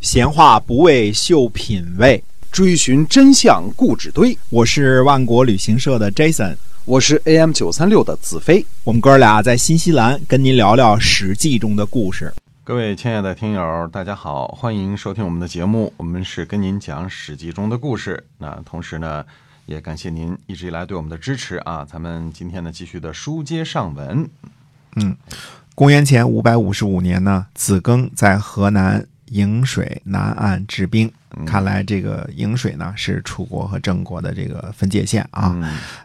[0.00, 4.36] 闲话不为秀品味，追寻真相故纸堆。
[4.48, 8.64] 我是万国旅行社的 Jason，我是 AM 九三六的子飞。
[8.84, 12.32] 我们哥俩在新西兰跟您聊聊《史记》中的故事。
[12.62, 15.92] 各位亲爱的听友，大家好，欢迎收听我们的节目。
[15.96, 18.22] 我们是跟您讲《史记》中的故事。
[18.38, 19.24] 那同时呢，
[19.66, 21.84] 也感谢您一直以来对我们的支持啊。
[21.84, 24.28] 咱们今天呢，继续的书接上文。
[24.94, 25.16] 嗯，
[25.74, 29.04] 公元前五百五十五年呢，子庚在河南。
[29.30, 31.10] 颍水南岸治兵，
[31.46, 35.56] 看来这个颍水呢是楚国和郑国的这个分界线啊。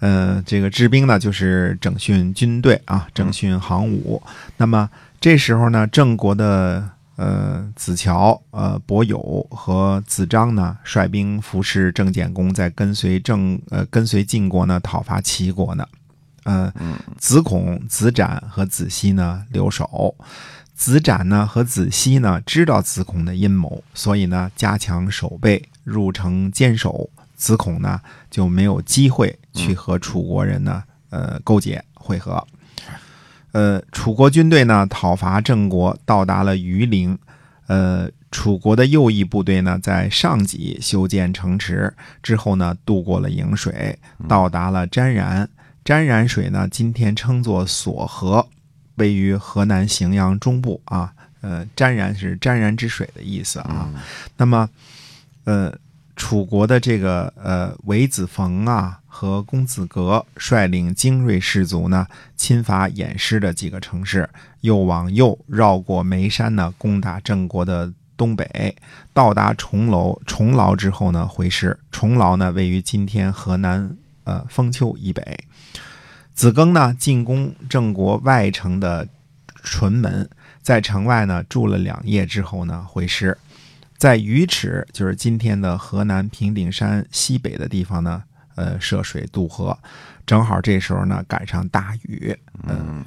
[0.00, 4.22] 呃，这个治兵呢就是整训军队啊，整训行伍。
[4.56, 4.88] 那么
[5.20, 15.84] 这时候呢，郑国的呃子乔、呃伯友和子张呢率兵服侍郑简公，在跟随郑呃跟随晋国呢讨伐齐国呢。
[16.44, 16.72] 呃，
[17.18, 20.16] 子孔、子展和子西呢留守。
[20.78, 27.10] 子展呢和子西呢知道子孔的阴谋，所以呢加强守备，入城坚守。
[27.34, 32.46] 子孔呢就没有机会去和楚国人呢呃勾结会合。
[33.50, 37.18] 呃，楚国军队呢讨伐郑国，到达了榆林。
[37.66, 45.48] 呃，楚国的右翼部队呢在上级修建城池之后呢，渡过了颍水，到达了沾然。
[45.84, 48.48] 沾然水呢，今天称作索河。
[48.98, 53.88] 位于河南荥阳中部啊，呃，沾然是沾然之水的意思啊。
[54.36, 54.68] 那么，
[55.44, 55.72] 呃，
[56.14, 64.28] 楚国的这个呃韦子冯啊和公子革率领精锐士卒呢，侵伐偃师的几个城市，
[64.60, 68.76] 又往右绕过眉山呢，攻打郑国的东北，
[69.12, 71.78] 到达重楼重劳之后呢，回师。
[71.92, 75.38] 重劳呢，位于今天河南呃封丘以北。
[76.38, 79.08] 子庚呢进攻郑国外城的
[79.64, 80.30] 淳门，
[80.62, 83.36] 在城外呢住了两夜之后呢回师，
[83.96, 88.22] 在鱼池，就是今天的河南平顶山西北的地方呢，
[88.54, 89.76] 呃涉水渡河，
[90.24, 92.38] 正好这时候呢赶上大雨，
[92.68, 93.04] 嗯，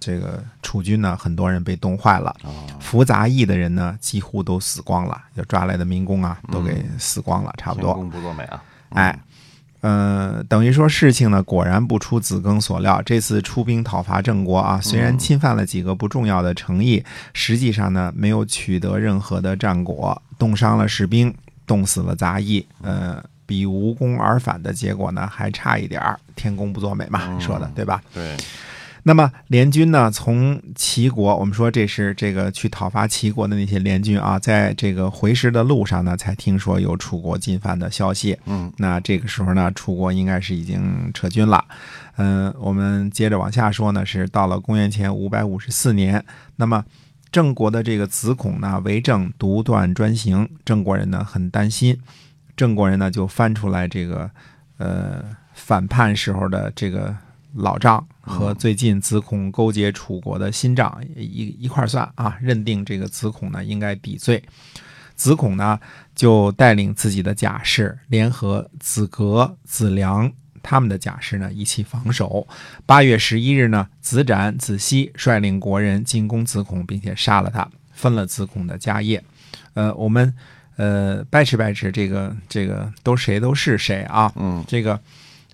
[0.00, 2.34] 这个楚军呢很多人被冻坏了，
[2.80, 7.92] 服杂役的人呢几乎都死光了，就抓来的民工啊都给死光了，差不多。
[7.92, 9.20] 天公不作美啊，哎。
[9.84, 13.02] 呃，等于说事情呢，果然不出子庚所料。
[13.04, 21.34] 这次出兵讨伐郑国啊，虽然侵犯了几个不重要的城邑，实际上呢，没有取得任何的战果，冻伤了士兵，
[21.66, 22.66] 冻死了杂役。
[22.80, 26.18] 呃，比无功而返的结果呢，还差一点儿。
[26.34, 28.00] 天公不作美嘛，说的对吧？
[28.14, 28.34] 对。
[29.06, 30.10] 那么联军呢？
[30.10, 38.38] 从齐国，我们说这是这个去讨伐齐国的那些联军啊，在这个回师的路上呢，才听说有楚国进犯的消息。
[38.46, 41.62] 嗯，那这个时候呢，楚国应该是已经撤军了。
[42.16, 46.24] 嗯，我们接着往下说呢，是到了公元前五百五十四年，
[46.56, 46.82] 那么
[47.30, 52.00] 郑国的这个子孔呢为政独断专行，郑国人呢很担心，
[52.56, 54.30] 郑国人呢就翻出来这个
[54.78, 55.22] 呃
[55.52, 57.14] 反叛时候的这个。
[57.54, 64.42] 老账和最近子孔勾结楚国的新账一一块算啊，认定这个子孔呢应该抵罪。
[65.14, 65.78] 子孔呢
[66.14, 70.32] 就带领自己的甲士，联合子革、子良
[70.62, 72.46] 他们的甲士呢一起防守。
[72.84, 79.22] 八月十一日呢，子展、子西率领国人进攻子孔，并且杀了他，分了子孔的家业。
[79.74, 80.34] 呃，我们
[80.76, 84.32] 呃掰扯掰扯，这个这个都谁都是谁啊？
[84.34, 85.00] 嗯，这个。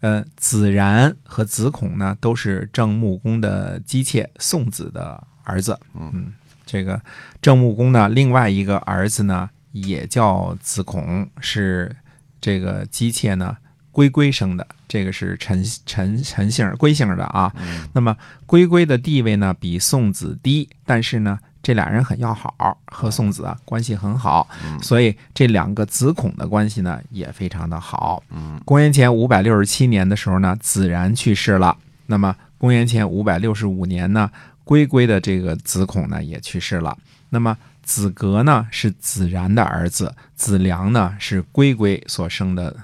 [0.00, 5.78] 呃，子然和子孔呢，都是郑穆公的姬妾宋子的儿子。
[5.94, 6.32] 嗯，
[6.64, 7.00] 这个
[7.40, 11.94] 郑穆公呢，另外一个儿子呢，也叫子孔，是
[12.40, 13.56] 这个姬妾呢，
[13.90, 14.66] 龟龟生的。
[14.86, 17.52] 这个是陈陈陈姓龟姓的啊。
[17.92, 21.38] 那么龟龟的地位呢，比宋子低，但是呢。
[21.66, 24.48] 这俩人很要好，和宋子啊关系很好，
[24.80, 28.22] 所以这两个子孔的关系呢也非常的好。
[28.64, 31.76] 公元前五百六十七年的时候呢，子然去世了。
[32.06, 34.30] 那么公元前五百六十五年呢，
[34.62, 36.96] 龟龟的这个子孔呢也去世了。
[37.30, 42.76] 那么子革呢是子然的儿子，子良呢是龟龟所生的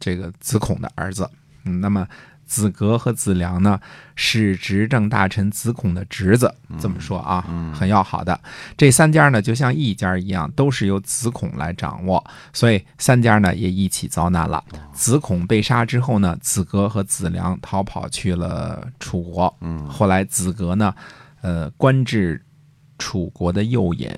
[0.00, 1.30] 这个子孔的儿子。
[1.64, 2.08] 嗯，那么。
[2.46, 3.78] 子格和子良呢，
[4.14, 7.44] 是执政大臣子孔的侄子，这么说啊，
[7.74, 8.40] 很要好的。
[8.76, 14.64] 这三家呢，就像一家一样，都是由子孔来掌握，所以三家呢也一起遭难了。
[14.92, 19.54] 子孔被杀之后呢，子格和子良逃跑去了楚国。
[19.60, 20.94] 嗯，后来子格呢，
[21.42, 22.42] 呃，官至
[22.96, 24.08] 楚国的右尹。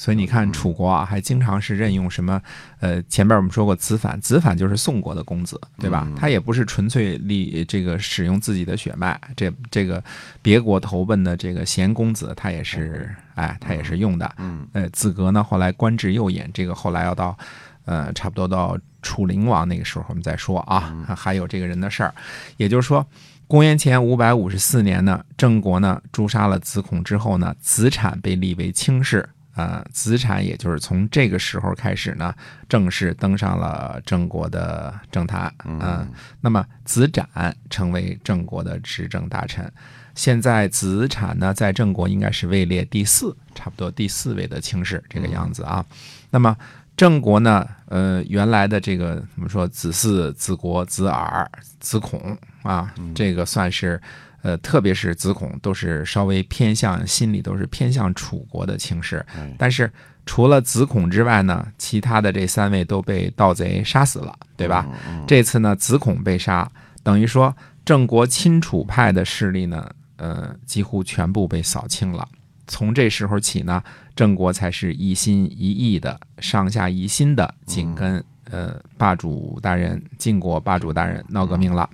[0.00, 2.40] 所以你看楚国啊，还经常是任用什么，
[2.78, 6.08] 呃，前边我们说过子反，子反就是宋国的公子，对吧？
[6.16, 10.02] 他也不是纯粹立这个使用自己的血脉，这这个
[10.40, 14.34] 别国投奔的这个贤公子，他也是，哎，他也是用的。
[14.38, 17.36] 嗯，呃，子格呢，后来官至右尹，这个后来要到，
[17.84, 22.14] 呃，差不多到楚灵王那个时候我们再说啊，还有这个人的事儿，
[22.56, 23.06] 也就是说。
[23.46, 29.28] 公元前五百五十四年呢，郑国呢诛杀了子孔之后呢，子产被立为卿士
[29.60, 29.84] 啊。
[29.92, 32.34] 子产也就是从这个时候开始呢，
[32.68, 36.06] 正式登上了郑国的政坛啊。
[36.40, 37.28] 那么子展
[37.68, 39.70] 成为郑国的执政大臣。
[40.14, 45.84] 现在子产呢，在郑国应该是位列第四，差不多第四位的卿士这个样子啊。
[46.30, 46.56] 那么。
[46.96, 49.66] 郑国呢，呃，原来的这个怎么说？
[49.68, 53.98] 子嗣、子国、子耳、子孔啊，这个算是，
[54.42, 59.24] 呃，特别是子孔，都是稍微偏向心里都是偏向楚国的情势。
[59.58, 59.90] 但是
[60.24, 64.86] 除了子孔之外呢，其他的这三位都被盗贼杀死了，对吧？
[65.26, 66.70] 这次呢，子孔被杀，
[67.02, 67.54] 等于说
[67.84, 72.26] 郑国亲楚派的势力呢，呃，几乎全部被扫清了。
[72.66, 73.82] 从这时候起呢，
[74.14, 81.90] 郑国才是一心一意的、上下一心的紧跟呃霸主大人晋国霸主大人闹革命了，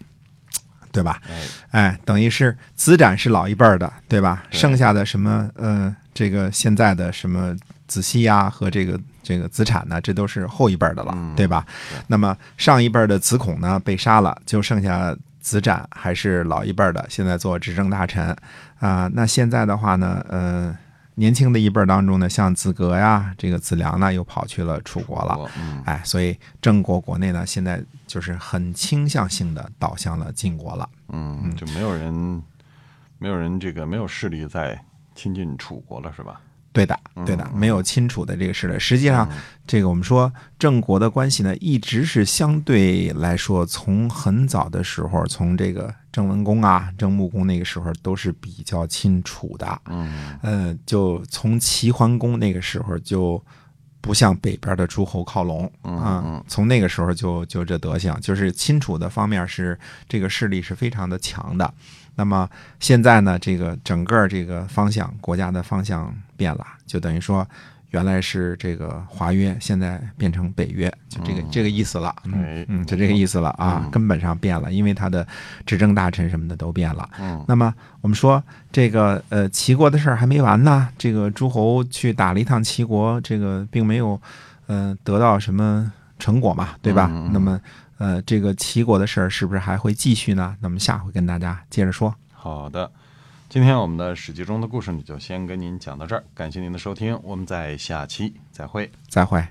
[0.97, 1.21] 对吧？
[1.73, 4.43] 哎，等于是子展是老一辈儿的，对吧？
[4.51, 7.55] 剩下的什么呃，这个现在的什么
[7.87, 11.67] 子西呀和这个这个子产呢，这都是后一辈的了，对吧？
[12.07, 18.35] 那么上一辈的子孔呢被杀了，就剩下子展还是老一辈的，现在做执政大臣。
[18.81, 20.77] 啊，那现在的话呢，呃，
[21.17, 25.51] 年轻的一辈当中呢，像子格呀，这个子良呢，又跑去了楚国了，
[25.85, 32.43] 哎，所以郑国国内呢，现在就是很倾向性的倒向了晋国了，嗯，就没有人，
[33.19, 34.79] 没有人这个没有势力再
[35.15, 36.41] 亲近楚国了，是吧？
[36.76, 38.78] 对的，对的，没有亲楚的这个势力。
[38.78, 39.26] 实际上，
[39.67, 49.81] 这个我们说郑国的关系呢，一直是相对来说，从很早的时候，从这个郑文公啊、郑穆公那个时候，都是比较亲楚的。
[49.87, 53.43] 嗯，呃，就从齐桓公那个时候，就
[54.02, 56.44] 不向北边的诸侯靠拢啊。
[56.46, 61.73] 从那个时候就就这德行，就是亲楚的方面是这个势力是非常的强的。
[62.17, 62.49] 那么
[62.81, 67.47] 现在呢，这个整个这个方向，国家的方向变了，就等于说，
[67.91, 72.15] 原来是这个华约，现在变成北约，就这个这个意思了。
[72.25, 75.27] 嗯嗯，就这个意思了啊，根本上变了，因为他的
[75.65, 77.09] 执政大臣什么的都变了。
[77.21, 78.43] 嗯，那么我们说
[78.73, 84.21] 这个呃齐国的事儿还没完呢，这个诸侯去打了一趟齐国，这个并没有
[84.67, 87.07] 呃得到什么成果嘛，对吧？
[87.33, 87.61] 那么。
[87.99, 90.55] 呃，这个齐国的事儿是不是还会继续呢？
[90.61, 92.15] 那么下回跟大家接着说。
[92.31, 92.93] 好的，
[93.49, 96.23] 今天我们的史记中的故事呢，就先跟您讲到这儿。
[96.35, 98.93] 感谢您的收听，我们在下期再会。
[99.09, 99.43] 再会。